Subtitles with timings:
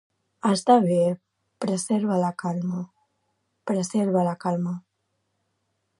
[0.51, 0.95] Està bé,
[1.65, 2.81] preserva la calma,
[3.73, 4.75] preserva la calma.